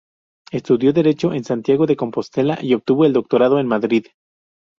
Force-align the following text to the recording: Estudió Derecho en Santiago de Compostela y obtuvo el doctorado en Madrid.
Estudió 0.51 0.93
Derecho 0.93 1.31
en 1.31 1.43
Santiago 1.43 1.85
de 1.85 1.95
Compostela 1.95 2.57
y 2.59 2.73
obtuvo 2.73 3.05
el 3.05 3.13
doctorado 3.13 3.59
en 3.59 3.67
Madrid. 3.67 4.07